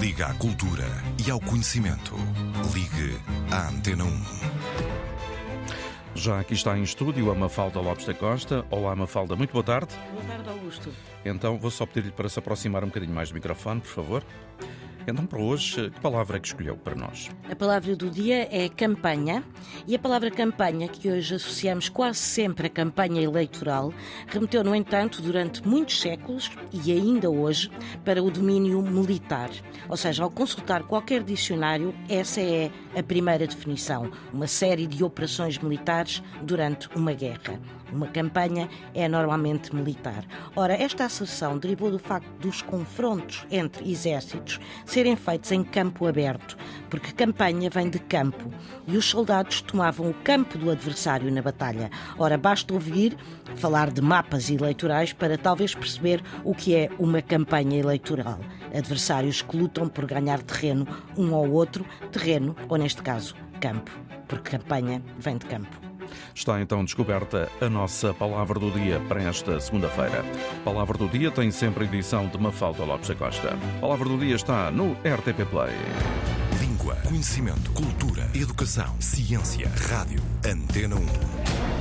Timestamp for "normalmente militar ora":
39.08-40.74